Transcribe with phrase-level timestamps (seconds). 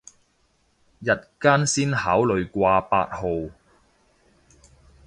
[1.03, 3.51] 日間先考慮掛八號